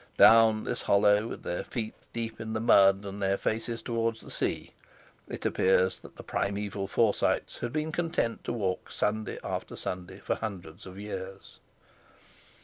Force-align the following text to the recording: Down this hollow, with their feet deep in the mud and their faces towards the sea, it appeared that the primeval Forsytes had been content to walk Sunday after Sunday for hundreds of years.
Down 0.17 0.63
this 0.63 0.81
hollow, 0.81 1.27
with 1.27 1.43
their 1.43 1.63
feet 1.63 1.93
deep 2.11 2.41
in 2.41 2.53
the 2.53 2.59
mud 2.59 3.05
and 3.05 3.21
their 3.21 3.37
faces 3.37 3.83
towards 3.83 4.21
the 4.21 4.31
sea, 4.31 4.73
it 5.27 5.45
appeared 5.45 5.91
that 6.01 6.15
the 6.15 6.23
primeval 6.23 6.87
Forsytes 6.87 7.59
had 7.59 7.71
been 7.71 7.91
content 7.91 8.43
to 8.45 8.51
walk 8.51 8.91
Sunday 8.91 9.37
after 9.43 9.75
Sunday 9.75 10.17
for 10.17 10.33
hundreds 10.33 10.87
of 10.87 10.99
years. 10.99 11.59